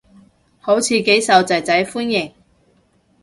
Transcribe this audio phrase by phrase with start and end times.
[0.59, 2.33] 好似幾受囝仔歡迎